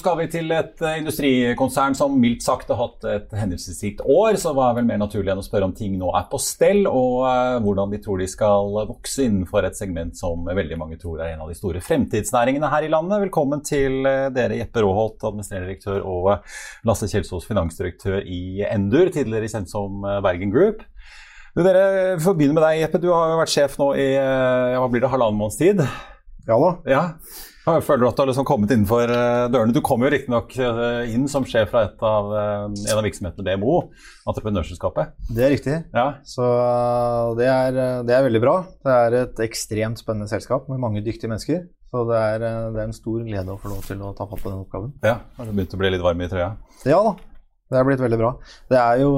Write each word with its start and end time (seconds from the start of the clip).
skal 0.00 0.16
vi 0.18 0.26
til 0.32 0.50
et 0.54 0.80
uh, 0.82 0.94
industrikonsern 0.98 1.94
som 1.96 2.14
mildt 2.20 2.44
sagt 2.44 2.70
har 2.72 2.78
hatt 2.80 3.06
et 3.10 3.34
hendelsesrikt 3.36 4.02
år. 4.04 4.38
Så 4.40 4.54
hva 4.56 4.70
er 4.70 4.78
vel 4.78 4.88
mer 4.88 5.00
naturlig 5.02 5.32
enn 5.32 5.42
å 5.42 5.44
spørre 5.44 5.68
om 5.68 5.74
ting 5.76 5.98
nå 6.00 6.10
er 6.16 6.26
på 6.30 6.40
stell, 6.42 6.86
og 6.88 7.24
uh, 7.26 7.58
hvordan 7.64 7.92
de 7.92 8.00
tror 8.02 8.22
de 8.22 8.28
skal 8.30 8.72
vokse 8.88 9.26
innenfor 9.26 9.68
et 9.68 9.78
segment 9.78 10.16
som 10.18 10.48
veldig 10.48 10.78
mange 10.80 10.98
tror 11.00 11.20
er 11.20 11.34
en 11.34 11.44
av 11.44 11.52
de 11.52 11.58
store 11.58 11.82
fremtidsnæringene 11.84 12.72
her 12.72 12.86
i 12.86 12.92
landet. 12.92 13.24
Velkommen 13.26 13.64
til 13.66 14.00
uh, 14.08 14.30
dere, 14.34 14.58
Jeppe 14.62 14.84
Råholt, 14.86 15.20
administrerende 15.20 15.70
direktør, 15.70 16.00
og 16.08 16.88
Lasse 16.88 17.10
Kjelsås, 17.10 17.48
finansdirektør 17.48 18.24
i 18.24 18.64
Endur, 18.70 19.12
tidligere 19.12 19.52
kjent 19.52 19.72
som 19.72 20.00
Bergen 20.24 20.54
Group. 20.54 20.82
Du, 21.54 21.64
dere, 21.66 22.16
får 22.22 22.36
begynne 22.38 22.56
med 22.56 22.64
deg, 22.64 22.84
Jeppe. 22.84 23.02
Du 23.02 23.10
har 23.12 23.34
jo 23.34 23.38
vært 23.42 23.52
sjef 23.52 23.78
nå 23.80 23.92
i 23.98 24.10
hva 24.16 24.86
blir 24.90 25.02
det, 25.02 25.10
halvannen 25.12 25.40
måneds 25.40 25.58
tid. 25.60 25.82
Ja 26.48 26.56
da. 26.58 26.74
Ja. 26.88 27.04
Jeg 27.60 27.82
føler 27.84 28.00
du 28.00 28.08
at 28.08 28.16
du 28.16 28.22
har 28.22 28.28
liksom 28.30 28.46
kommet 28.48 28.70
innenfor 28.72 29.10
eh, 29.12 29.46
dørene? 29.52 29.74
Du 29.76 29.82
kom 29.84 30.00
jo 30.00 30.08
riktignok 30.12 30.54
eh, 30.56 31.10
inn 31.12 31.26
som 31.28 31.44
sjef 31.44 31.68
fra 31.68 31.82
av, 32.08 32.30
eh, 32.32 32.62
en 32.88 32.96
av 32.96 33.04
virksomhetene 33.04 33.44
BMO, 33.44 33.74
entreprenørselskapet. 34.30 35.12
Det 35.28 35.44
er 35.44 35.52
riktig. 35.52 35.74
Ja. 35.92 36.06
Så 36.24 36.46
det 37.36 37.50
er, 37.52 37.76
det 38.08 38.16
er, 38.16 38.24
veldig 38.24 38.40
bra. 38.40 38.54
Det 38.80 38.94
er 38.96 39.18
et 39.18 39.42
ekstremt 39.44 40.00
spennende 40.00 40.30
selskap 40.32 40.70
med 40.72 40.80
mange 40.80 41.04
dyktige 41.04 41.28
mennesker. 41.32 41.66
Så 41.90 42.06
det 42.08 42.22
er, 42.22 42.46
det 42.72 42.80
er 42.80 42.86
en 42.86 42.96
stor 42.96 43.20
glede 43.26 43.52
å 43.52 43.60
få 43.60 43.74
lov 43.74 43.84
til 43.84 44.00
å 44.06 44.14
ta 44.16 44.24
fatt 44.30 44.40
på 44.40 44.48
den 44.48 44.64
oppgaven. 44.64 44.94
Ja, 45.04 45.18
Har 45.36 45.44
du 45.44 45.52
begynt 45.52 45.76
å 45.76 45.82
bli 45.82 45.92
litt 45.92 46.06
varm 46.06 46.24
i 46.24 46.30
trøya? 46.32 46.54
Ja 46.88 47.02
da. 47.04 47.16
Det 47.70 47.78
er 47.78 47.86
blitt 47.86 48.02
veldig 48.02 48.18
bra. 48.18 48.32
Det 48.70 48.78
er 48.80 49.02
jo 49.04 49.10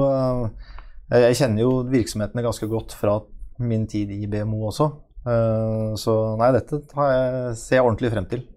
Jeg 1.13 1.37
kjenner 1.39 1.63
jo 1.63 1.71
virksomhetene 1.89 2.43
ganske 2.45 2.67
godt 2.69 2.93
fra 2.97 3.21
min 3.63 3.87
tid 3.87 4.11
i 4.11 4.27
BMO 4.27 4.67
også. 4.67 4.91
Eh, 5.23 5.93
så 5.99 6.15
nei, 6.39 6.49
dette 6.55 6.81
jeg, 6.83 7.53
ser 7.59 7.79
jeg 7.79 7.85
ordentlig 7.85 8.11
frem 8.13 8.27
til. 8.31 8.49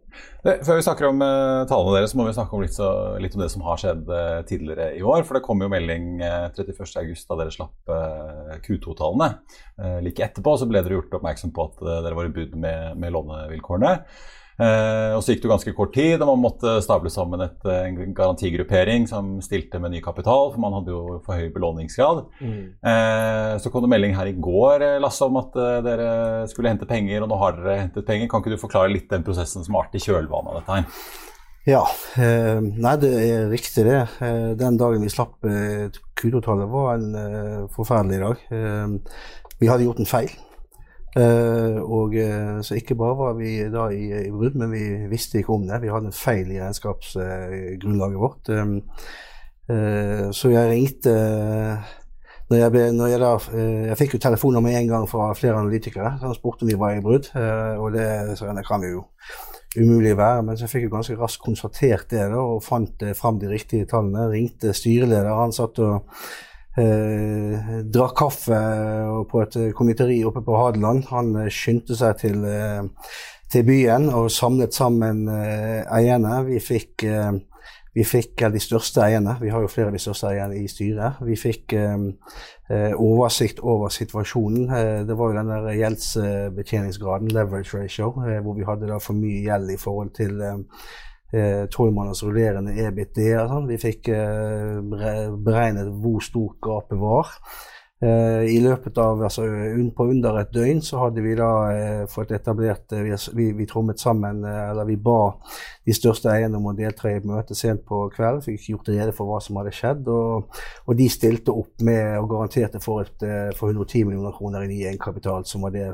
Før 0.46 0.78
vi 0.78 0.84
snakker 0.84 1.08
om 1.08 1.18
uh, 1.20 1.66
tallene 1.68 1.96
deres, 1.98 2.12
så 2.14 2.18
må 2.20 2.24
vi 2.28 2.34
snakke 2.36 2.54
om 2.54 2.62
litt, 2.62 2.72
så, 2.76 2.88
litt 3.20 3.34
om 3.34 3.42
det 3.42 3.48
som 3.52 3.64
har 3.66 3.80
skjedd 3.82 4.06
uh, 4.08 4.38
tidligere 4.46 4.86
i 4.94 5.02
år. 5.02 5.24
For 5.26 5.36
det 5.36 5.42
kom 5.44 5.60
jo 5.60 5.68
melding 5.68 6.22
uh, 6.22 6.46
31.8 6.54 7.26
da 7.26 7.38
dere 7.40 7.52
slapp 7.54 7.90
uh, 7.90 8.54
Q2-tallene. 8.64 9.28
like 10.06 10.24
etterpå 10.24 10.54
så 10.56 10.68
ble 10.70 10.80
dere 10.80 11.00
gjort 11.00 11.18
oppmerksom 11.18 11.52
på 11.52 11.66
at 11.66 11.82
dere 12.06 12.16
var 12.16 12.30
i 12.30 12.32
bud 12.38 12.54
med, 12.62 12.94
med 13.02 13.12
lånevilkårene. 13.12 13.92
Eh, 14.56 15.12
og 15.12 15.20
Så 15.24 15.34
gikk 15.34 15.42
det 15.44 15.50
ganske 15.52 15.74
kort 15.76 15.92
tid, 15.92 16.22
og 16.22 16.30
man 16.30 16.44
måtte 16.46 16.78
stable 16.84 17.12
sammen 17.12 17.42
et, 17.44 17.58
en 17.68 18.14
garantigruppering 18.16 19.04
som 19.10 19.36
stilte 19.44 19.80
med 19.82 19.92
ny 19.92 20.00
kapital, 20.04 20.50
for 20.52 20.62
man 20.62 20.78
hadde 20.78 20.94
jo 20.94 21.18
for 21.26 21.36
høy 21.36 21.50
belåningsgrad. 21.52 22.24
Mm. 22.40 22.62
Eh, 22.80 23.52
så 23.60 23.72
kom 23.72 23.84
det 23.84 23.92
melding 23.92 24.16
her 24.16 24.30
i 24.30 24.36
går 24.48 24.86
eh, 24.86 24.96
Lasse, 25.02 25.28
om 25.28 25.36
at 25.42 25.60
dere 25.84 26.08
skulle 26.50 26.72
hente 26.72 26.88
penger, 26.88 27.22
og 27.22 27.30
nå 27.32 27.40
har 27.42 27.60
dere 27.60 27.78
hentet 27.84 28.08
penger. 28.08 28.30
Kan 28.32 28.44
ikke 28.44 28.56
du 28.56 28.64
forklare 28.64 28.92
litt 28.92 29.12
den 29.12 29.26
prosessen 29.26 29.66
som 29.66 29.76
arte 29.76 30.00
i 30.00 30.04
kjølvannet 30.06 30.52
av 30.52 30.60
dette 30.60 30.80
her? 30.80 31.06
Ja, 31.66 31.82
eh, 32.22 32.62
nei 32.62 32.96
det 33.02 33.12
er 33.26 33.48
riktig 33.50 33.84
det. 33.88 34.02
Den 34.56 34.80
dagen 34.80 35.02
vi 35.02 35.12
slapp 35.12 35.44
eh, 35.50 35.88
Q2-tallet 36.16 36.70
var 36.72 36.96
en 36.96 37.68
forferdelig 37.74 38.22
dag. 38.22 39.00
vi 39.60 39.68
hadde 39.68 39.84
gjort 39.84 40.00
en 40.00 40.08
feil. 40.08 40.32
Uh, 41.16 41.80
og 41.80 42.12
uh, 42.12 42.60
Så 42.60 42.76
ikke 42.76 42.94
bare 42.94 43.16
var 43.16 43.36
vi 43.38 43.54
da 43.72 43.86
i, 43.88 44.10
i 44.26 44.32
brudd, 44.32 44.58
men 44.60 44.72
vi 44.72 44.82
visste 45.08 45.40
ikke 45.40 45.54
om 45.54 45.64
det. 45.68 45.80
Vi 45.80 45.92
hadde 45.92 46.10
en 46.10 46.16
feil 46.16 46.50
i 46.52 46.60
regnskapsgrunnlaget 46.60 48.18
uh, 48.18 48.20
vårt. 48.20 48.50
Um, 48.52 48.82
så 49.66 50.52
jeg 50.52 50.68
ringte 50.70 51.12
når 52.46 52.56
jeg, 52.60 52.70
ble, 52.70 52.82
når 52.94 53.08
jeg, 53.10 53.18
da, 53.18 53.30
jeg 53.88 53.96
fikk 53.98 54.12
jo 54.14 54.20
telefoner 54.22 54.62
med 54.62 54.76
en 54.78 54.92
gang 54.92 55.06
fra 55.10 55.32
flere 55.34 55.58
analytikere 55.58 56.12
som 56.20 56.36
spurte 56.36 56.62
om 56.62 56.70
vi 56.70 56.76
var 56.78 56.94
i 56.94 57.00
brudd. 57.02 57.32
og 57.34 57.88
det, 57.96 58.04
det 58.38 58.64
kan 58.68 58.84
vi 58.84 58.92
jo 58.92 59.02
umulig 59.74 60.14
være. 60.16 60.44
Men 60.46 60.60
så 60.60 60.68
fikk 60.70 60.86
jeg 60.86 60.92
ganske 60.92 61.18
raskt 61.18 61.42
konstatert 61.42 62.06
det 62.14 62.28
da, 62.30 62.38
og 62.38 62.62
fant 62.62 63.02
fram 63.18 63.40
de 63.42 63.50
riktige 63.50 63.88
tallene. 63.90 64.28
Ringte 64.30 64.70
styreleder. 64.70 65.34
Han 65.34 65.56
satt 65.56 65.82
og 65.82 66.06
eh, 66.80 67.80
drakk 67.82 68.16
kaffe 68.18 68.60
på 69.30 69.42
et 69.44 69.58
konditori 69.76 70.20
oppe 70.26 70.42
på 70.44 70.58
Hadeland. 70.60 71.06
Han 71.12 71.34
eh, 71.42 71.50
skyndte 71.52 71.96
seg 71.98 72.20
til, 72.22 72.44
eh, 72.44 72.82
til, 73.52 73.66
byen 73.66 74.10
og 74.12 74.30
samlet 74.32 74.76
sammen 74.76 75.26
eh, 75.32 75.82
eierne. 75.98 76.42
Vi 76.48 76.60
fikk, 76.62 77.06
eh, 77.08 77.32
vi 77.96 78.04
fikk 78.04 78.44
de 78.52 78.60
største 78.60 79.04
eierne, 79.06 79.38
vi 79.40 79.52
har 79.52 79.64
jo 79.64 79.72
flere 79.72 79.88
av 79.88 79.96
de 79.96 80.02
største 80.02 80.28
eierne 80.32 80.58
i 80.60 80.68
styret. 80.68 81.22
Vi 81.24 81.38
fikk 81.40 81.76
eh, 81.78 82.92
oversikt 82.92 83.62
over 83.62 83.88
situasjonen. 83.94 84.68
det 85.06 85.16
var 85.16 85.30
jo 85.30 85.38
den 85.38 85.52
der 85.52 85.68
gjeldsbetjeningsgraden, 85.80 87.30
leverage 87.30 87.78
ratio, 87.78 88.10
hvor 88.42 88.56
vi 88.58 88.66
hadde 88.66 88.90
da 88.90 88.98
for 88.98 89.14
mye 89.14 89.44
gjeld 89.46 89.70
i 89.70 89.78
forhold 89.80 90.10
til 90.18 90.42
Eh, 90.42 90.58
tolv 91.72 91.94
måneders 91.96 92.22
rullerende 92.26 92.74
EBIT. 92.86 93.22
Sånn. 93.50 93.70
Vi 93.70 93.78
fikk 93.80 94.10
eh, 94.14 95.32
beregnet 95.36 95.90
hvor 96.02 96.24
stort 96.24 96.60
gapet 96.64 97.00
var. 97.00 97.32
Eh, 98.02 98.42
I 98.52 98.58
løpet 98.60 98.98
av 99.00 99.22
altså, 99.24 99.46
På 99.96 100.04
under 100.04 100.36
et 100.42 100.50
døgn 100.52 100.82
så 100.84 100.98
hadde 101.00 101.22
vi 101.24 101.30
da 101.38 101.48
eh, 101.72 102.02
fått 102.12 102.34
etablert 102.36 102.92
eh, 102.92 103.06
vi, 103.32 103.46
vi, 103.56 103.64
trommet 103.64 104.02
sammen, 104.02 104.42
eller 104.44 104.84
vi 104.84 104.98
ba 105.00 105.30
de 105.86 105.94
største 105.96 106.28
eierne 106.28 106.58
om 106.58 106.66
å 106.68 106.74
delta 106.76 107.08
i 107.08 107.14
et 107.16 107.24
møte 107.24 107.56
sent 107.56 107.86
på 107.88 108.02
kvelden. 108.12 108.42
Fikk 108.44 108.66
gjort 108.74 108.90
rede 108.92 109.14
for 109.16 109.30
hva 109.30 109.38
som 109.40 109.56
hadde 109.56 109.72
skjedd. 109.72 110.10
Og, 110.12 110.58
og 110.84 110.98
de 110.98 111.06
stilte 111.08 111.54
opp 111.54 111.84
med 111.88 112.18
og 112.18 112.28
garanterte 112.34 112.82
for, 112.84 113.06
et, 113.06 113.24
for 113.56 113.70
110 113.72 114.10
millioner 114.10 114.34
kroner 114.36 114.66
i 114.66 114.70
ny 114.74 114.80
egenkapital, 114.82 115.46
som 115.48 115.64
var 115.64 115.72
det 115.72 115.86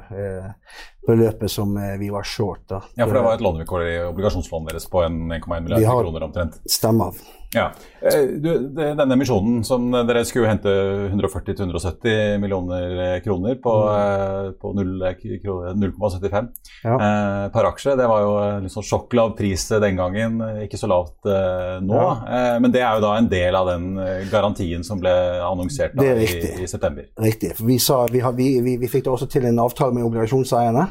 beløpet 1.07 1.53
som 1.53 1.77
vi 2.01 2.09
var 2.11 2.27
short. 2.27 2.65
da. 2.73 2.81
Ja, 2.97 3.05
For 3.05 3.21
det 3.21 3.25
var 3.29 3.37
et 3.37 3.45
lånevilkår 3.45 3.87
i 3.91 3.95
obligasjonslånet 4.09 4.73
deres 4.73 4.89
på 4.91 5.05
1,1 5.05 5.47
milliarder 5.61 6.09
kroner 6.09 6.27
omtrent? 6.31 6.59
Stemmer. 6.65 7.21
Ja. 7.55 7.73
Eh, 8.01 8.23
du, 8.41 8.49
denne 8.75 9.15
emisjonen 9.15 9.61
som 9.65 9.91
dere 9.93 10.25
skulle 10.25 10.49
hente 10.49 10.73
140-170 11.13 12.39
millioner 12.43 12.95
eh, 13.05 13.17
kroner 13.25 13.59
på, 13.63 13.75
mm. 13.89 14.55
på 14.63 14.73
0,75 14.79 16.49
ja. 16.85 16.95
eh, 16.97 17.47
per 17.53 17.69
aksje, 17.69 17.97
det 18.01 18.09
var 18.09 18.25
jo 18.25 18.33
litt 18.65 18.75
sånn 18.75 18.89
sjokklav 18.89 19.35
pris 19.39 19.69
den 19.85 20.01
gangen, 20.01 20.41
ikke 20.65 20.81
så 20.81 20.91
lavt 20.91 21.29
eh, 21.29 21.79
nå. 21.85 21.99
Ja. 21.99 22.13
Eh, 22.27 22.57
men 22.65 22.75
det 22.75 22.85
er 22.85 22.97
jo 22.97 23.07
da 23.07 23.17
en 23.21 23.31
del 23.33 23.59
av 23.59 23.73
den 23.75 23.91
garantien 24.33 24.87
som 24.87 25.03
ble 25.03 25.13
annonsert 25.45 25.97
da, 25.99 26.09
i, 26.09 26.29
i, 26.65 26.71
september. 26.71 27.11
Riktig. 27.21 27.55
Vi, 27.61 27.79
sa, 27.83 28.05
vi, 28.11 28.25
vi, 28.39 28.49
vi, 28.65 28.79
vi 28.81 28.91
fikk 28.91 29.07
da 29.07 29.17
også 29.17 29.29
til 29.31 29.47
en 29.51 29.61
avtale 29.63 29.95
med 29.97 30.09
obligasjonseierne. 30.09 30.89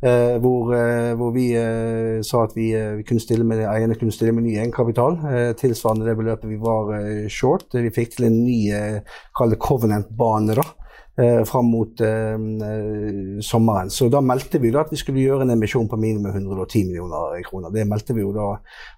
Eh, 0.00 0.38
hvor, 0.40 0.70
eh, 0.72 1.12
hvor, 1.12 1.30
vi 1.30 1.50
eh, 1.52 2.22
sa 2.24 2.46
at 2.46 2.54
vi, 2.56 2.70
vi, 2.96 3.04
kunne 3.04 3.20
stille 3.20 3.44
med 3.44 3.60
eierne 3.68 3.98
kunne 4.00 4.14
stille 4.14 4.32
med 4.32 4.46
ny 4.46 4.54
egenkapital. 4.56 5.18
tilsvarende 5.60 6.08
det 6.08 6.16
beløpet 6.16 6.48
vi 6.48 6.56
var 6.60 6.94
short. 7.28 7.68
Vi 7.74 7.92
fikk 7.92 8.16
til 8.16 8.30
en 8.30 8.38
ny 8.44 8.72
eh, 8.72 9.18
covenant-bane. 9.36 10.56
da, 10.56 10.64
eh, 11.20 11.44
fram 11.44 11.70
mot 11.72 12.00
eh, 12.00 12.38
sommeren. 13.42 13.90
Så 13.90 14.08
da 14.12 14.20
meldte 14.24 14.60
vi 14.62 14.72
da 14.72 14.84
at 14.84 14.92
vi 14.92 14.98
skulle 15.00 15.22
gjøre 15.22 15.46
en 15.46 15.54
emisjon 15.54 15.88
på 15.90 15.98
minimum 16.00 16.32
110 16.32 16.86
millioner 16.88 17.42
kroner. 17.46 17.72
Det 17.74 17.86
meldte 17.88 18.16
vi 18.16 18.24
jo 18.24 18.32
da 18.36 18.48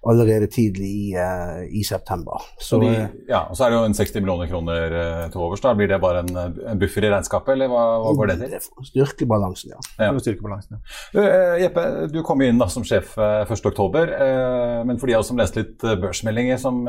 allerede 0.09 0.47
tidlig 0.51 0.89
i, 0.89 1.07
eh, 1.19 1.63
i 1.79 1.83
september. 1.87 2.45
Så, 2.57 2.79
de, 2.83 2.91
eh, 2.91 3.17
ja, 3.29 3.45
og 3.49 3.57
så 3.57 3.65
er 3.65 3.73
det 3.73 3.79
jo 3.79 3.89
en 3.89 3.97
60 3.97 4.21
millioner 4.21 4.51
kroner 4.51 4.97
eh, 5.01 5.25
til 5.33 5.45
overs. 5.47 5.63
da. 5.63 5.75
Blir 5.77 5.91
det 5.91 6.01
bare 6.03 6.23
en, 6.23 6.37
en 6.73 6.81
buffer 6.81 7.07
i 7.07 7.11
regnskapet, 7.13 7.55
eller 7.55 7.71
hva, 7.71 7.83
hva 8.03 8.15
går 8.19 8.33
det 8.33 8.39
til? 8.43 8.53
Det 8.53 8.89
styrker 8.91 9.29
balansen, 9.29 9.75
ja. 9.75 9.81
ja. 9.99 10.11
Styrker 10.23 10.45
balansen, 10.45 10.77
ja. 10.77 10.83
Uh, 11.13 11.55
Jeppe, 11.61 11.83
du 12.11 12.21
kom 12.25 12.41
inn 12.45 12.59
da 12.61 12.69
som 12.71 12.85
sjef 12.87 13.15
uh, 13.19 13.43
1.10, 13.47 14.13
uh, 14.13 14.83
men 14.87 14.99
for 15.01 15.09
de 15.09 15.17
av 15.17 15.23
oss 15.23 15.31
som 15.31 15.39
leste 15.39 15.61
litt 15.61 15.83
børsmeldinger 15.83 16.59
som 16.61 16.83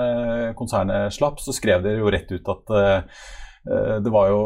konsernet 0.59 1.15
slapp, 1.15 1.41
så 1.43 1.55
skrev 1.55 1.83
dere 1.85 2.03
jo 2.03 2.11
rett 2.13 2.31
ut 2.35 2.49
at 2.51 2.75
Eh, 2.85 3.23
det 3.65 4.11
jo, 4.13 4.41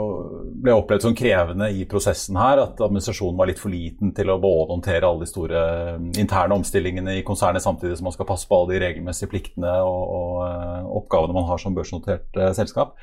ble 0.62 0.74
opplevd 0.78 1.02
som 1.02 1.14
krevende 1.18 1.66
i 1.74 1.82
prosessen 1.90 2.36
her 2.38 2.60
at 2.62 2.78
administrasjonen 2.78 3.38
var 3.38 3.48
litt 3.50 3.58
for 3.58 3.72
liten 3.72 4.12
til 4.14 4.30
å 4.30 4.36
både 4.38 4.76
håndtere 4.76 5.08
alle 5.08 5.26
de 5.26 5.30
store 5.30 5.62
eh, 5.62 6.04
interne 6.22 6.54
omstillingene 6.54 7.16
i 7.18 7.24
konsernet, 7.26 7.64
samtidig 7.64 7.96
som 7.98 8.06
man 8.06 8.14
skal 8.14 8.28
passe 8.28 8.46
på 8.46 8.54
alle 8.60 8.76
de 8.76 8.84
regelmessige 8.84 9.30
pliktene 9.32 9.74
og, 9.82 10.14
og 10.20 10.38
uh, 10.46 10.86
oppgavene 11.00 11.34
man 11.34 11.48
har 11.50 11.58
som 11.58 11.74
børsnotert 11.74 12.38
selskap. 12.54 12.94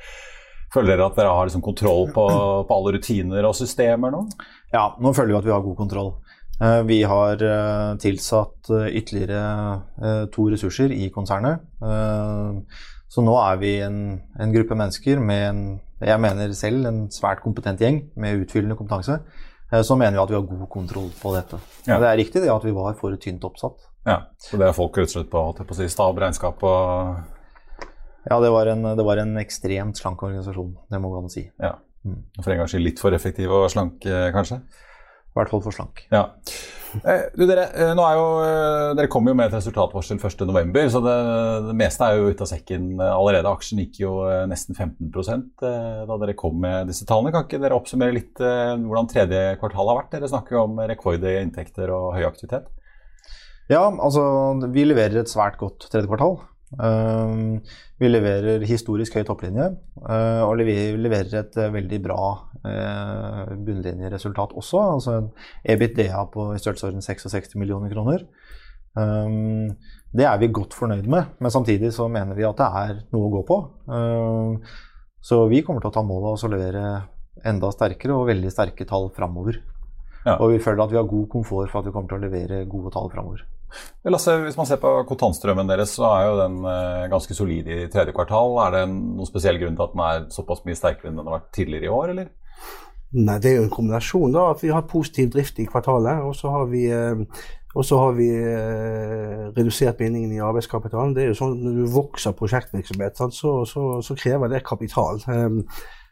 Føler 0.72 0.94
dere 0.94 1.10
at 1.10 1.20
dere 1.20 1.36
har 1.36 1.50
liksom 1.50 1.64
kontroll 1.64 2.08
på, 2.14 2.24
på, 2.64 2.78
alle 2.80 2.96
rutiner 2.96 3.44
og 3.44 3.56
systemer 3.58 4.14
nå? 4.14 4.24
Ja, 4.72 4.88
nå 4.96 5.12
føler 5.16 5.34
vi 5.34 5.40
at 5.42 5.50
vi 5.50 5.54
har 5.54 5.64
god 5.68 5.78
kontroll. 5.78 6.14
Vi 6.88 7.02
har 7.04 7.42
tilsatt 8.00 8.70
ytterligere 8.72 10.26
to 10.32 10.46
ressurser 10.48 10.92
i 10.96 11.10
konsernet. 11.12 11.60
Så 13.12 13.24
nå 13.24 13.36
er 13.38 13.60
vi 13.60 13.74
en, 13.84 13.98
en 14.40 14.54
gruppe 14.56 14.78
mennesker 14.80 15.20
med 15.22 15.44
en 15.50 15.60
jeg 16.04 16.20
mener 16.20 16.52
selv 16.56 16.86
en 16.88 17.04
svært 17.12 17.40
kompetent 17.44 17.80
gjeng 17.80 18.02
med 18.20 18.42
utfyllende 18.42 18.76
kompetanse, 18.76 19.20
eh, 19.72 19.82
så 19.82 19.96
mener 19.96 20.18
vi 20.18 20.22
at 20.24 20.32
vi 20.32 20.36
har 20.36 20.48
god 20.48 20.68
kontroll 20.72 21.08
på 21.20 21.32
dette. 21.36 21.60
Ja. 21.86 22.00
Det 22.02 22.10
er 22.10 22.18
riktig 22.20 22.42
det 22.44 22.52
at 22.52 22.66
vi 22.66 22.74
var 22.76 22.98
for 23.00 23.16
tynt 23.16 23.44
oppsatt. 23.48 23.88
Ja, 24.06 24.20
Så 24.38 24.58
det 24.60 24.68
er 24.68 24.76
folk 24.76 24.96
rett 24.98 25.10
og 25.10 25.16
slett 25.16 25.32
på, 25.32 25.40
på 25.66 25.74
si, 25.74 25.88
stab, 25.90 26.18
regnskap 26.22 26.62
og 26.62 27.16
Ja, 28.26 28.36
det 28.42 28.50
var, 28.50 28.66
en, 28.70 28.82
det 28.98 29.04
var, 29.06 29.18
en, 29.22 29.36
ekstremt 29.38 29.98
slank 29.98 30.22
organisasjon, 30.22 30.76
det 30.90 31.00
må 31.02 31.10
man 31.14 31.30
si. 31.30 31.48
Ja. 31.62 31.76
Mm. 32.06 32.22
For 32.38 32.52
en 32.52 32.60
gangs 32.60 32.74
skyld 32.74 32.86
litt 32.86 33.02
for 33.02 33.14
effektiv 33.14 33.50
og 33.54 33.66
slank, 33.70 34.04
eh, 34.06 34.28
kanskje? 34.34 34.60
I 34.62 35.38
hvert 35.38 35.50
fall 35.50 35.62
for 35.62 35.74
slank. 35.74 36.04
Ja. 36.12 36.28
Eh, 37.04 37.24
du, 37.34 37.44
dere, 37.48 37.66
eh, 37.74 37.92
jo, 37.96 38.24
eh, 38.44 38.94
dere 38.98 39.10
kom 39.12 39.26
jo 39.28 39.34
med 39.36 39.48
et 39.48 39.56
resultatvarsel 39.58 40.18
1.11, 40.18 40.90
så 40.94 41.02
det, 41.04 41.16
det, 41.68 41.76
meste 41.78 42.06
er 42.06 42.18
jo 42.18 42.30
ute 42.30 42.46
av 42.46 42.50
sekken 42.50 42.88
allerede. 43.02 43.50
Aksjen 43.50 43.82
gikk 43.82 44.00
jo 44.04 44.14
nesten 44.50 44.78
15% 44.78 45.66
da 46.08 46.18
dere 46.22 46.36
kom 46.38 46.58
med 46.62 46.90
disse 46.90 47.06
tallene. 47.08 47.34
Kan 47.34 47.46
ikke 47.46 47.60
dere 47.62 47.78
oppsummere 47.78 48.16
litt 48.16 48.40
hvordan 48.40 49.10
tredje 49.12 49.44
kvartal 49.60 49.92
har 49.92 50.00
vært? 50.02 50.12
Dere 50.16 50.32
snakker 50.32 50.58
jo 50.58 50.64
om 50.66 50.82
rekord 50.88 51.24
i 51.26 51.38
inntekter 51.42 51.92
og 51.94 52.14
høy 52.16 52.26
aktivitet. 52.28 52.68
Ja, 53.70 53.82
altså 53.90 54.22
vi 54.70 54.86
leverer 54.86 55.24
et 55.24 55.32
svært 55.32 55.58
godt 55.58 55.88
tredje 55.90 56.08
kvartal. 56.10 56.38
Uh, 56.74 57.62
vi 58.02 58.08
leverer 58.10 58.64
historisk 58.66 59.14
høy 59.14 59.22
topplinje, 59.28 59.68
uh, 60.02 60.42
og 60.42 60.58
vi 60.66 60.74
leverer 60.98 61.44
et 61.44 61.58
uh, 61.62 61.70
veldig 61.72 62.02
bra 62.04 62.20
bunnlinjeresultat 62.66 64.56
også. 64.58 64.80
Altså 64.96 65.12
en 65.20 65.28
EBITDA 65.70 66.24
på 66.32 66.48
i 66.50 66.58
størrelsesorden 66.58 67.04
66 67.04 67.54
millioner 67.60 67.92
kroner. 67.92 68.24
Um, 68.98 69.70
det 70.16 70.26
er 70.26 70.40
vi 70.42 70.50
godt 70.50 70.74
fornøyd 70.74 71.06
med, 71.06 71.36
men 71.38 71.54
samtidig 71.54 71.92
så 71.94 72.08
mener 72.10 72.34
vi 72.34 72.48
at 72.48 72.58
det 72.58 72.66
er 72.80 72.98
noe 73.14 73.28
å 73.28 73.34
gå 73.36 73.44
på. 73.46 73.58
så 75.20 75.38
vi 75.52 75.62
kommer 75.62 75.84
til 75.84 75.92
å 75.92 75.94
ta 75.94 76.02
mål 76.02 76.24
av 76.24 76.32
oss 76.32 76.46
å 76.48 76.50
levere 76.50 76.82
enda 77.46 77.70
sterkere 77.70 78.16
og 78.16 78.26
veldig 78.32 78.50
sterke 78.50 78.88
tall 78.88 79.12
framover. 79.14 79.60
Ja. 80.24 80.40
Og 80.40 80.56
vi 80.56 80.62
føler 80.64 80.82
at 80.82 80.90
vi 80.90 80.98
har 80.98 81.06
god 81.06 81.28
komfort 81.30 81.70
for 81.70 81.84
at 81.84 81.86
vi 81.86 81.94
kommer 81.94 82.10
til 82.10 82.18
å 82.18 82.26
levere 82.26 82.64
gode 82.66 82.90
tall 82.96 83.12
framover. 83.12 83.44
Lasse, 84.06 84.36
hvis 84.44 84.56
man 84.58 84.68
ser 84.68 84.78
på 84.82 84.92
kontantstrømmen 85.08 85.68
deres, 85.68 85.96
så 85.98 86.08
er 86.12 86.26
jo 86.28 86.38
den 86.38 86.58
eh, 86.70 87.06
ganske 87.12 87.34
solid 87.36 87.68
i 87.68 87.78
tredje 87.92 88.14
kvartal. 88.16 88.56
Er 88.66 88.74
det 88.76 88.82
noen 88.92 89.28
spesiell 89.28 89.58
grunn 89.60 89.76
til 89.78 89.86
at 89.86 89.94
den 89.94 90.04
er 90.06 90.26
såpass 90.34 90.64
mye 90.66 90.78
sterkere 90.78 91.10
enn 91.10 91.18
den 91.18 91.28
har 91.28 91.40
vært 91.40 91.52
tidligere 91.56 91.88
i 91.88 91.94
år, 91.96 92.14
eller? 92.14 92.30
Nei, 93.16 93.36
det 93.40 93.50
er 93.50 93.60
jo 93.60 93.66
en 93.66 93.72
kombinasjon. 93.72 94.32
da, 94.34 94.50
at 94.52 94.62
Vi 94.62 94.72
har 94.74 94.88
positiv 94.90 95.30
drift 95.32 95.58
i 95.58 95.66
kvartalet. 95.66 96.22
Og 96.22 96.34
så 96.36 96.50
har 96.50 96.66
vi, 96.66 96.86
eh, 96.90 97.24
har 97.76 98.12
vi 98.16 98.28
eh, 98.30 99.46
redusert 99.56 99.96
bindingen 99.96 100.32
i 100.32 100.42
arbeidskapitalen. 100.42 101.14
Det 101.14 101.22
er 101.22 101.28
jo 101.32 101.40
sånn 101.40 101.62
Når 101.62 101.78
du 101.80 101.86
vokser 101.92 102.32
prosjektvirksomhet, 102.32 103.16
så, 103.32 103.64
så, 103.64 104.02
så, 104.02 104.14
krever 104.14 104.48
det 104.48 104.64
kapital. 104.64 105.20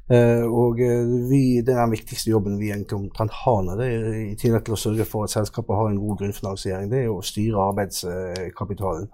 Uh, 0.05 0.45
og 0.53 0.81
uh, 0.85 1.31
vi, 1.31 1.62
Det 1.65 1.73
er 1.73 1.81
den 1.81 1.95
viktigste 1.95 2.31
jobben 2.31 2.59
vi 2.61 2.69
egentlig 2.69 2.99
omtrent 2.99 3.33
har 3.45 3.62
nå. 3.65 3.77
I 3.81 4.37
tillegg 4.37 4.67
til 4.67 4.77
å 4.77 4.81
sørge 4.81 5.06
for 5.09 5.25
at 5.25 5.33
selskapet 5.33 5.79
har 5.79 5.89
en 5.89 6.01
god 6.03 6.19
grunnfinansiering, 6.21 6.91
det 6.93 7.06
er 7.06 7.12
å 7.12 7.23
styre 7.25 7.71
arbeidskapitalen. 7.71 9.09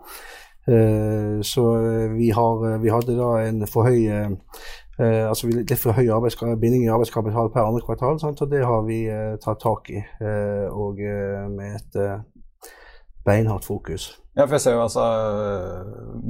Uh, 0.67 1.39
så 1.47 1.63
vi, 2.17 2.33
har, 2.35 2.65
vi, 2.83 2.91
hadde 2.91 3.19
da 3.19 3.31
en 3.47 3.63
for 3.71 3.87
høy 3.91 4.11
altså 5.01 5.49
litt 5.49 5.71
for 5.81 5.97
høy 5.97 6.11
binding 6.61 6.83
i 6.85 6.91
arbeidskapital 6.93 7.47
per 7.55 7.65
andre 7.65 7.81
kvartal, 7.87 8.19
sant? 8.21 8.43
og 8.45 8.51
det 8.51 8.61
har 8.69 8.83
vi 8.85 8.99
tatt 9.41 9.63
tak 9.63 9.89
i. 9.95 10.03
og 10.77 11.01
med 11.55 11.79
et 11.79 11.97
beinhardt 13.27 13.69
fokus. 13.69 14.11
Ja, 14.37 14.45
for 14.47 14.57
jeg 14.57 14.65
ser 14.65 14.77
jo 14.77 14.85
altså 14.85 15.05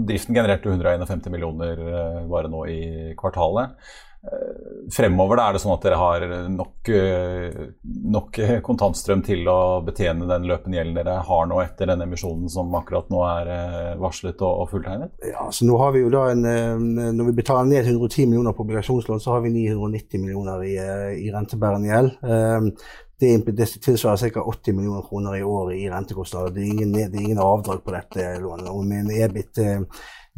Driften 0.08 0.34
genererte 0.34 0.70
151 0.72 1.30
millioner 1.30 1.82
bare 2.30 2.48
nå 2.50 2.64
i 2.72 2.80
kvartalet. 3.18 3.76
Eh, 4.20 4.88
fremover 4.92 5.38
da, 5.38 5.46
er 5.48 5.56
det 5.56 5.60
sånn 5.62 5.72
at 5.72 5.84
dere 5.86 5.96
har 5.96 6.24
nok, 6.52 6.88
eh, 6.92 7.60
nok, 8.12 8.40
kontantstrøm 8.66 9.22
til 9.24 9.48
å 9.48 9.80
betjene 9.86 10.28
den 10.28 10.44
løpende 10.50 10.76
gjelden 10.76 10.98
dere 10.98 11.14
har 11.24 11.46
nå 11.48 11.60
etter 11.62 11.88
den 11.88 12.04
emisjonen 12.04 12.50
som 12.52 12.74
akkurat 12.76 13.08
nå 13.08 13.22
er 13.24 13.52
varslet 13.96 14.00
varslet 14.04 14.44
og, 14.44 14.66
fulltegnet? 14.74 15.14
Ja, 15.24 15.46
så 15.48 15.64
nå 15.64 15.78
har 15.80 15.94
vi 15.96 16.04
jo 16.04 16.12
da 16.12 16.26
en, 16.34 16.44
Når 17.16 17.30
vi 17.30 17.36
betaler 17.40 17.70
ned 17.70 17.88
110 17.88 18.28
millioner 18.28 18.52
på 18.52 18.66
obligasjonslån, 18.66 19.22
så 19.24 19.38
har 19.38 19.40
vi 19.46 19.54
990 19.56 20.20
millioner 20.20 20.66
i, 20.68 20.76
i 21.24 21.32
rentebærende 21.32 21.88
gjeld. 21.88 22.84
Det, 23.20 23.34
det 23.52 23.66
tilsvarer 23.84 24.32
ca. 24.32 24.42
80 24.42 24.76
millioner 24.76 25.04
kroner 25.04 25.36
i 25.36 25.42
året 25.44 25.76
i 25.76 25.90
rentekostnader. 25.92 26.54
Det 26.54 26.62
er 26.62 26.72
ingen, 26.72 26.94
det 26.96 27.10
er 27.10 27.20
ingen 27.20 27.42
avdrag 27.44 27.82
på 27.84 27.92
dette 27.92 28.30
lånet. 28.40 28.70
Og 28.72 28.86
med 28.88 29.04
en 29.04 29.12
EBIT 29.26 29.60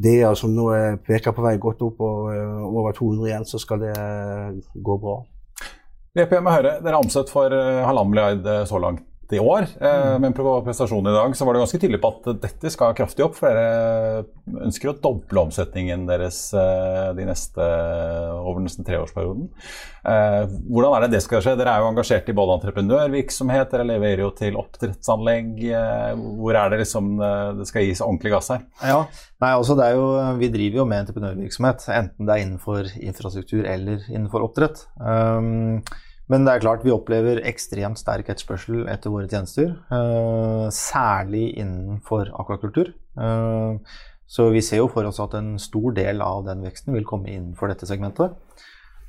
DA 0.02 0.32
som 0.34 0.54
nå 0.56 0.66
peker 1.06 1.34
på 1.36 1.44
vei 1.44 1.54
godt 1.62 1.84
opp 1.86 2.00
og 2.02 2.32
eh, 2.32 2.64
over 2.66 2.96
200 2.96 3.28
igjen, 3.28 3.46
så 3.46 3.60
skal 3.60 3.84
det 3.84 3.92
eh, 3.92 4.58
gå 4.74 4.98
bra. 5.02 5.20
VP 6.16 6.34
med 6.40 6.52
Høyre, 6.52 6.74
dere 6.82 6.96
er 6.96 7.00
omsett 7.00 7.30
for 7.32 7.54
eh, 7.54 7.84
halvannen 7.86 8.12
milliard 8.12 8.68
så 8.68 8.80
langt 8.82 9.06
i 9.36 9.40
år. 9.42 9.66
Mm. 9.80 10.22
Men 10.24 10.36
på 10.36 10.44
prestasjonen 10.66 11.12
i 11.12 11.16
dag 11.16 11.36
så 11.36 11.46
var 11.46 11.56
det 11.56 11.62
ganske 11.64 11.80
tydelig 11.82 12.00
på 12.02 12.12
at 12.12 12.28
dette 12.42 12.72
skal 12.72 12.96
kraftig 12.98 13.24
opp. 13.26 13.38
For 13.38 13.48
dere 13.48 14.62
ønsker 14.66 14.92
å 14.92 14.96
doble 15.02 15.46
omsetningen 15.46 16.06
deres 16.08 16.44
de 16.52 17.26
neste, 17.26 17.66
over 18.42 18.62
nesten 18.64 18.86
treårsperioden. 18.86 19.48
Hvordan 20.02 20.96
er 20.96 21.06
det 21.06 21.12
det 21.16 21.22
skal 21.24 21.44
skje? 21.44 21.56
Dere 21.58 21.76
er 21.76 21.84
jo 21.84 21.90
engasjert 21.92 22.30
i 22.30 22.36
både 22.36 22.58
entreprenørvirksomhet, 22.58 23.70
dere 23.72 23.88
leverer 23.88 24.24
jo 24.24 24.30
til 24.38 24.58
oppdrettsanlegg. 24.60 25.52
Hvor 26.42 26.58
er 26.58 26.72
det 26.72 26.82
liksom 26.84 27.12
det 27.58 27.68
skal 27.70 27.86
gis 27.86 28.04
ordentlig 28.04 28.34
gass 28.34 28.52
her? 28.54 28.66
Ja, 28.82 29.04
Nei, 29.42 29.50
altså 29.58 29.74
det 29.78 29.88
er 29.88 29.98
jo, 29.98 30.06
Vi 30.38 30.52
driver 30.54 30.82
jo 30.82 30.86
med 30.86 31.02
entreprenørvirksomhet, 31.02 31.84
enten 31.96 32.28
det 32.28 32.34
er 32.34 32.44
innenfor 32.44 32.88
infrastruktur 33.02 33.66
eller 33.66 34.04
innenfor 34.12 34.46
oppdrett. 34.46 34.84
Um, 35.02 35.82
men 36.32 36.46
det 36.46 36.52
er 36.54 36.62
klart 36.64 36.84
vi 36.86 36.94
opplever 36.94 37.42
ekstremt 37.44 38.00
sterk 38.00 38.30
etterspørsel 38.32 38.86
etter 38.88 39.12
våre 39.12 39.28
tjenester. 39.28 39.74
Uh, 39.92 40.70
særlig 40.72 41.50
innenfor 41.60 42.30
akvakultur. 42.40 42.94
Uh, 43.18 43.76
så 44.32 44.46
vi 44.54 44.62
ser 44.64 44.80
jo 44.80 44.88
for 44.88 45.04
oss 45.04 45.20
at 45.20 45.36
en 45.36 45.58
stor 45.60 45.92
del 45.98 46.24
av 46.24 46.46
den 46.46 46.64
veksten 46.64 46.96
vil 46.96 47.04
komme 47.04 47.28
innenfor 47.28 47.68
dette 47.68 47.88
segmentet. 47.90 48.32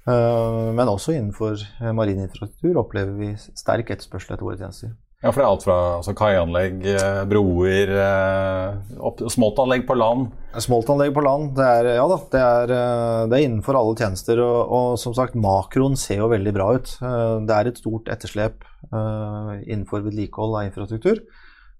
Uh, 0.03 0.75
men 0.75 0.91
også 0.91 1.15
innenfor 1.15 1.63
marin 1.95 2.19
infrastruktur 2.25 2.81
opplever 2.81 3.15
vi 3.15 3.31
sterk 3.39 3.95
etterspørsel 3.95 4.35
etter 4.35 4.49
våre 4.49 4.59
tjenester. 4.59 4.91
Ja, 5.23 5.31
for 5.31 5.39
det 5.39 5.43
er 5.45 5.53
alt 5.53 5.63
fra 5.63 5.75
altså, 6.01 6.13
kaianlegg, 6.19 6.81
eh, 6.91 7.21
broer, 7.31 7.91
eh, 7.95 9.27
smoltanlegg 9.31 9.85
på 9.87 9.95
land. 9.95 10.33
Smoltanlegg 10.59 11.13
på 11.15 11.23
land, 11.23 11.53
det 11.55 11.67
er, 11.77 11.87
ja 11.95 12.07
da, 12.11 12.17
det 12.33 12.41
er, 12.41 12.73
eh, 12.75 13.19
det 13.31 13.37
er 13.37 13.45
innenfor 13.45 13.79
alle 13.79 13.95
tjenester. 13.95 14.41
Og, 14.43 14.57
og, 14.67 14.87
som 14.99 15.15
sagt, 15.15 15.37
makroen 15.39 15.95
ser 15.95 16.19
jo 16.19 16.27
veldig 16.33 16.53
bra 16.57 16.67
ut. 16.75 16.91
Det 16.99 17.55
er 17.55 17.71
et 17.71 17.79
stort 17.79 18.11
etterslep 18.11 18.67
innenfor 18.91 20.03
vedlikehold 20.03 20.57
av 20.59 20.67
infrastruktur. 20.67 21.23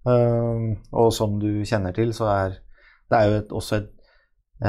Og 0.07 1.11
som 1.13 1.35
du 1.41 1.65
kjenner 1.67 1.91
til, 1.95 2.15
så 2.15 2.31
er 2.31 2.55
det 3.11 3.19
er 3.19 3.27
jo 3.27 3.41
et, 3.41 3.51
også 3.59 3.81
et, 3.81 3.91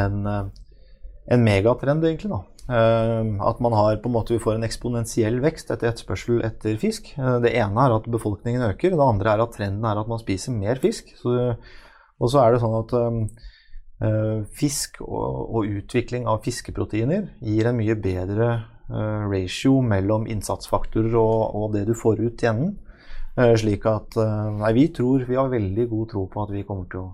en, 0.03 0.27
en 0.27 1.47
megatrend, 1.47 2.03
egentlig. 2.11 2.35
da. 2.35 2.43
Ehm, 2.65 3.35
at 3.45 3.59
man 3.61 3.75
har 3.77 3.99
på 4.01 4.09
en 4.09 4.15
måte, 4.15 4.33
vi 4.33 4.41
får 4.41 4.57
en 4.57 4.65
eksponentiell 4.65 5.37
vekst 5.45 5.69
etter 5.75 5.91
etterspørsel 5.91 6.41
etter 6.47 6.79
fisk. 6.81 7.11
Eh, 7.19 7.41
det 7.45 7.53
ene 7.61 7.83
er 7.85 7.97
at 7.99 8.09
befolkningen 8.09 8.65
øker, 8.71 8.95
det 8.95 9.09
andre 9.09 9.35
er 9.35 9.43
at 9.45 9.53
trenden 9.57 9.85
er 9.85 10.01
at 10.01 10.09
man 10.09 10.23
spiser 10.23 10.57
mer 10.57 10.81
fisk. 10.81 11.13
Så, 11.21 11.57
og 12.21 12.33
så 12.33 12.41
er 12.41 12.55
det 12.55 12.63
sånn 12.63 12.79
at 12.79 12.95
um, 12.97 13.19
fisk 14.57 15.01
og, 15.05 15.51
og, 15.59 15.75
utvikling 15.81 16.29
av 16.31 16.41
fiskeproteiner 16.45 17.29
gir 17.45 17.69
en 17.69 17.77
mye 17.79 17.97
bedre 18.01 18.49
uh, 18.91 19.25
ratio 19.31 19.79
mellom 19.85 20.27
innsatsfaktorer 20.31 21.15
og, 21.21 21.43
og, 21.55 21.67
det 21.77 21.85
du 21.89 21.95
får 21.99 22.23
ut 22.23 22.45
i 22.45 22.51
enden. 22.53 22.75
Slik 23.35 23.83
at 23.91 24.15
nei, 24.15 24.69
vi 24.77 24.85
tror, 24.95 25.25
vi 25.27 25.35
har 25.35 25.49
veldig 25.51 25.89
god 25.91 26.11
tro 26.13 26.21
på 26.31 26.43
at 26.45 26.53
vi 26.55 26.61
kommer 26.63 26.87
til 26.87 27.01
å 27.01 27.09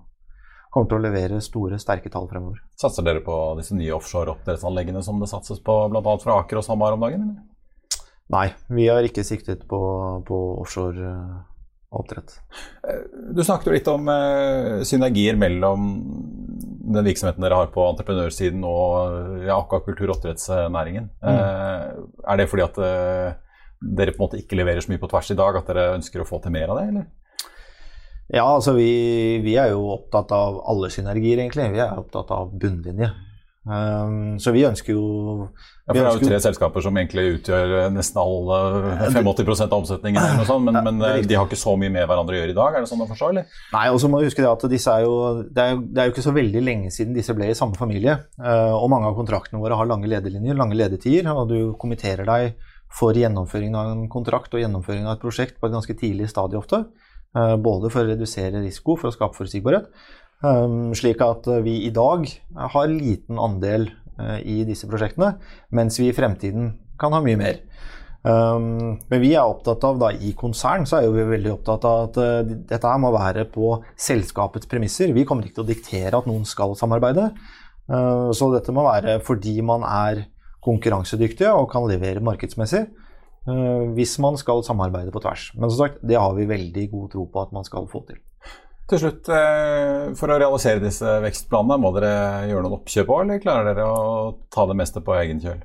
kommer 0.71 0.87
til 0.87 0.99
å 0.99 1.03
levere 1.03 1.41
store, 1.43 1.79
sterke 1.81 2.09
tall 2.11 2.29
fremover. 2.31 2.63
Satser 2.79 3.05
dere 3.05 3.23
på 3.25 3.35
disse 3.59 3.75
nye 3.75 3.93
offshore 3.95 4.31
oppdrettsanleggene 4.33 5.03
som 5.03 5.19
det 5.19 5.29
satses 5.31 5.59
på 5.63 5.77
bl.a. 5.91 6.17
fra 6.23 6.39
Aker 6.41 6.61
og 6.61 6.67
SalMar 6.67 6.95
om 6.95 7.03
dagen? 7.03 7.25
Eller? 7.27 7.47
Nei, 8.31 8.47
vi 8.71 8.87
har 8.87 9.03
ikke 9.03 9.27
siktet 9.27 9.65
på, 9.67 9.79
på 10.27 10.37
offshore 10.61 11.11
oppdrett. 11.91 12.37
Eh, 12.87 13.01
du 13.35 13.43
snakket 13.43 13.67
jo 13.67 13.75
litt 13.75 13.89
om 13.91 14.07
uh, 14.07 14.79
synergier 14.87 15.35
mellom 15.35 15.89
den 16.91 17.07
virksomheten 17.07 17.43
dere 17.43 17.59
har 17.59 17.71
på 17.75 17.83
entreprenørsiden 17.89 18.63
og 18.67 19.43
ja, 19.43 19.57
akvakultur- 19.57 20.07
og 20.07 20.15
oppdrettsnæringen. 20.17 21.11
Mm. 21.23 22.07
Er 22.27 22.39
det 22.39 22.47
fordi 22.51 22.65
at 22.65 22.79
dere 22.79 24.11
på 24.11 24.19
en 24.19 24.25
måte 24.25 24.39
ikke 24.41 24.57
leverer 24.59 24.83
så 24.83 24.91
mye 24.91 24.99
på 24.99 25.07
tvers 25.11 25.31
i 25.31 25.37
dag, 25.39 25.55
at 25.55 25.69
dere 25.71 25.93
ønsker 25.95 26.23
å 26.23 26.27
få 26.27 26.41
til 26.43 26.51
mer 26.55 26.73
av 26.73 26.81
det, 26.81 26.87
eller? 26.91 27.05
Ja, 28.31 28.45
altså 28.47 28.77
vi, 28.77 28.91
vi, 29.43 29.57
er 29.59 29.73
jo 29.73 29.89
opptatt 29.91 30.31
av 30.35 30.61
alle 30.71 30.91
synergier, 30.93 31.41
egentlig. 31.41 31.67
Vi 31.73 31.83
er 31.83 31.99
opptatt 31.99 32.31
av 32.31 32.53
bunnlinje. 32.55 33.11
Um, 33.61 34.39
så 34.41 34.49
vi 34.55 34.63
ønsker 34.65 34.95
jo 34.95 35.01
ja, 35.45 35.91
for 35.91 35.93
Det 35.93 36.01
er 36.01 36.15
jo 36.15 36.29
tre 36.31 36.37
selskaper 36.41 36.81
som 36.81 36.95
egentlig 36.97 37.25
utgjør 37.35 37.91
nesten 37.93 38.17
alle 38.17 38.55
85% 39.11 39.67
av 39.67 39.75
omsetningen, 39.75 40.17
eller 40.17 40.47
sånt, 40.47 40.65
men, 40.65 40.79
men 40.87 41.03
eh, 41.05 41.19
de 41.29 41.37
har 41.37 41.45
ikke 41.45 41.59
så 41.61 41.75
mye 41.77 41.91
med 41.93 42.07
hverandre 42.09 42.33
å 42.33 42.39
gjøre 42.39 42.55
i 42.55 42.57
dag? 42.57 42.77
Er 42.79 42.85
det 42.85 42.89
sånn 42.89 43.03
å 43.05 43.07
forstå? 43.11 43.29
eller? 43.35 43.59
Nei, 43.75 43.83
og 43.93 43.99
så 44.01 44.09
må 44.09 44.17
du 44.17 44.25
huske 44.25 44.41
det 44.41 44.49
at 44.49 44.65
er 44.65 45.05
jo, 45.05 45.13
det 45.45 45.67
er, 45.67 45.77
det 45.77 46.01
er 46.01 46.09
jo 46.09 46.15
ikke 46.15 46.25
så 46.25 46.33
veldig 46.39 46.65
lenge 46.65 46.95
siden 46.95 47.13
disse 47.17 47.35
ble 47.37 47.51
i 47.51 47.59
samme 47.59 47.77
familie. 47.77 48.17
Og 48.39 48.87
mange 48.89 49.11
av 49.11 49.19
kontraktene 49.19 49.61
våre 49.61 49.77
har 49.77 49.91
lange 49.91 50.09
lederlinjer, 50.09 50.57
lange 50.57 50.79
ledetider, 50.79 51.29
og 51.35 51.51
du 51.51 51.59
kommenterer 51.81 52.25
deg 52.31 52.55
for 52.91 53.15
gjennomføringen 53.15 53.77
av 53.77 53.93
en 53.93 54.07
kontrakt 54.11 54.55
og 54.55 54.63
gjennomføringen 54.63 55.11
av 55.11 55.19
et 55.19 55.23
prosjekt 55.23 55.59
på 55.59 55.69
et 55.69 55.75
ganske 55.75 55.99
tidlig 56.01 56.31
stadie 56.31 56.59
ofte. 56.59 56.85
Eh, 57.31 57.55
både 57.63 57.87
for 57.91 58.03
å 58.03 58.11
redusere 58.11 58.59
risiko, 58.59 58.97
for 58.99 59.07
å 59.07 59.15
skape 59.15 59.37
forutsigbarhet, 59.37 59.87
ehm, 60.43 60.91
slik 60.97 61.21
at 61.23 61.47
vi 61.63 61.85
i 61.87 61.91
dag 61.95 62.27
har 62.75 62.91
liten 62.91 63.39
andel 63.39 63.87
eh, 64.19 64.39
i 64.43 64.57
disse 64.67 64.89
prosjektene, 64.89 65.37
mens 65.71 65.99
vi 65.99 66.09
i 66.09 66.15
fremtiden 66.15 66.73
kan 66.99 67.15
ha 67.15 67.21
mye 67.23 67.39
mer. 67.39 67.61
Men 68.21 68.99
vi 69.17 69.31
er 69.33 69.41
opptatt 69.41 69.81
av, 69.81 69.95
da 69.97 70.11
i 70.13 70.35
konsern, 70.37 70.83
så 70.85 70.99
er 70.99 71.07
vi 71.09 71.23
veldig 71.25 71.55
opptatt 71.55 71.85
av 71.89 72.03
at 72.03 72.49
dette 72.69 72.91
må 73.01 73.09
være 73.15 73.47
på 73.49 73.71
selskapets 73.97 74.69
premisser. 74.69 75.09
Vi 75.09 75.23
kommer 75.25 75.47
ikke 75.47 75.55
til 75.55 75.63
å 75.63 75.71
diktere 75.71 76.19
at 76.19 76.27
noen 76.29 76.45
skal 76.45 76.75
samarbeide. 76.77 77.31
Så 77.89 78.51
dette 78.53 78.75
må 78.77 78.85
være 78.85 79.17
fordi 79.25 79.55
man 79.65 79.81
er 79.81 80.27
konkurransedyktige 80.61 81.49
og 81.49 81.71
kan 81.73 81.89
levere 81.89 82.21
markedsmessig. 82.21 82.83
Uh, 83.49 83.89
hvis 83.97 84.17
man 84.21 84.37
skal 84.37 84.61
samarbeide 84.65 85.13
på 85.13 85.23
tvers. 85.23 85.49
Men 85.57 85.71
som 85.71 85.85
sagt, 85.85 86.03
det 86.05 86.19
har 86.19 86.35
vi 86.37 86.49
veldig 86.49 86.85
god 86.91 87.09
tro 87.15 87.25
på 87.31 87.41
at 87.41 87.55
man 87.55 87.65
skal 87.67 87.89
få 87.91 88.03
til. 88.09 88.21
Til 88.91 88.99
slutt, 88.99 89.29
for 90.19 90.33
å 90.33 90.35
realisere 90.35 90.81
disse 90.83 91.07
vekstplanene, 91.23 91.77
må 91.79 91.93
dere 91.95 92.49
gjøre 92.49 92.65
noen 92.65 92.81
oppkjøp 92.81 93.13
òg, 93.13 93.21
eller 93.23 93.39
klarer 93.39 93.69
dere 93.69 93.85
å 93.87 94.07
ta 94.51 94.65
det 94.67 94.75
meste 94.75 94.99
på 95.05 95.15
egen 95.15 95.39
kjøl? 95.39 95.61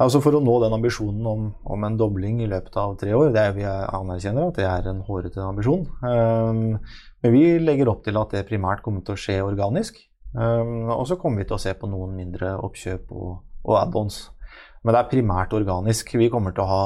Altså 0.00 0.22
For 0.24 0.32
å 0.32 0.40
nå 0.40 0.54
den 0.62 0.72
ambisjonen 0.72 1.26
om, 1.28 1.48
om, 1.68 1.82
en 1.84 1.98
dobling 2.00 2.40
i 2.40 2.48
løpet 2.48 2.76
av 2.80 2.94
tre 3.00 3.12
år, 3.12 3.28
det 3.34 3.42
er 3.42 3.56
vi 3.56 3.66
anerkjenner 3.68 4.48
at 4.48 4.60
det 4.60 4.64
er 4.64 4.88
en 4.88 5.02
hårete 5.04 5.42
ambisjon. 5.44 5.84
Um, 6.00 6.78
men 7.22 7.34
vi 7.34 7.42
legger 7.60 7.90
opp 7.92 8.00
til 8.06 8.16
at 8.20 8.32
det 8.32 8.46
primært 8.48 8.80
kommer 8.84 9.04
til 9.04 9.18
å 9.18 9.20
skje 9.20 9.42
organisk. 9.44 10.00
Um, 10.32 10.88
og 10.94 11.04
så 11.10 11.18
kommer 11.20 11.42
vi 11.42 11.48
til 11.50 11.58
å 11.58 11.60
se 11.60 11.74
på 11.76 11.90
noen 11.92 12.16
mindre 12.16 12.54
oppkjøp 12.64 13.12
og, 13.12 13.34
og 13.66 13.76
add-ons. 13.82 14.22
Men 14.82 14.96
det 14.96 14.98
er 14.98 15.10
primært 15.12 15.52
organisk. 15.54 16.08
Vi 16.18 16.30
kommer 16.30 16.54
til 16.54 16.64
å 16.64 16.70
ha 16.70 16.84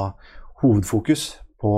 hovedfokus 0.61 1.31
på 1.57 1.71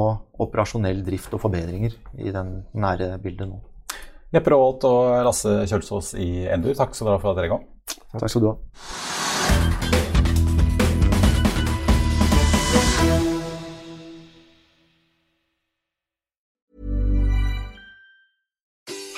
operasjonell 0.44 1.00
drift 1.06 1.32
og 1.36 1.46
forbedringer 1.46 1.96
i 2.20 2.34
den 2.36 2.66
nære 2.76 3.14
bildet 3.24 3.48
nå. 3.48 3.62
Jeppe 4.36 4.52
Råholt 4.52 4.84
og 4.86 5.24
Lasse 5.26 5.54
Kjølsås 5.72 6.12
i 6.20 6.44
Endur, 6.52 6.76
takk 6.78 6.92
skal 6.94 7.08
dere 7.08 7.18
ha 7.18 7.24
for 7.24 7.32
at 7.32 7.40
dere 7.40 7.54
kom. 7.54 7.64
Takk 8.12 8.30
skal 8.30 8.44
du 8.44 8.52
ha. 8.52 8.58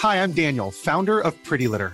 Hi, 0.01 0.15
I'm 0.21 0.33
Daniel, 0.33 0.71
founder 0.71 1.19
of 1.19 1.35
Pretty 1.43 1.67
Litter. 1.67 1.93